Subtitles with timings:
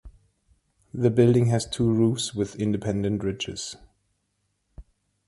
[0.95, 3.75] The building has two roofs with independent ridges.